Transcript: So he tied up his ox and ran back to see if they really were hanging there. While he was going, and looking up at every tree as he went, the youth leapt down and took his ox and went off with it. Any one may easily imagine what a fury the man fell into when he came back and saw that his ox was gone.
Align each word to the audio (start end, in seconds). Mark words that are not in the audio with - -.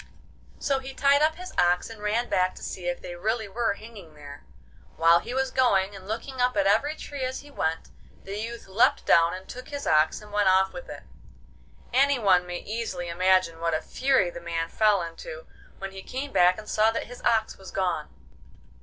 So 0.57 0.79
he 0.79 0.95
tied 0.95 1.21
up 1.21 1.35
his 1.35 1.53
ox 1.59 1.87
and 1.87 2.01
ran 2.01 2.27
back 2.27 2.55
to 2.55 2.63
see 2.63 2.87
if 2.87 2.99
they 3.03 3.15
really 3.15 3.47
were 3.47 3.73
hanging 3.75 4.15
there. 4.15 4.43
While 4.95 5.19
he 5.19 5.31
was 5.35 5.51
going, 5.51 5.95
and 5.95 6.07
looking 6.07 6.41
up 6.41 6.57
at 6.57 6.65
every 6.65 6.95
tree 6.95 7.21
as 7.23 7.41
he 7.41 7.51
went, 7.51 7.89
the 8.23 8.39
youth 8.39 8.67
leapt 8.67 9.05
down 9.05 9.35
and 9.35 9.47
took 9.47 9.69
his 9.69 9.85
ox 9.85 10.19
and 10.19 10.31
went 10.31 10.49
off 10.49 10.73
with 10.73 10.89
it. 10.89 11.03
Any 11.93 12.17
one 12.17 12.47
may 12.47 12.61
easily 12.61 13.09
imagine 13.09 13.59
what 13.61 13.75
a 13.75 13.79
fury 13.83 14.31
the 14.31 14.41
man 14.41 14.69
fell 14.69 15.03
into 15.03 15.45
when 15.77 15.91
he 15.91 16.01
came 16.01 16.31
back 16.31 16.57
and 16.57 16.67
saw 16.67 16.89
that 16.89 17.03
his 17.05 17.21
ox 17.21 17.57
was 17.59 17.69
gone. 17.69 18.07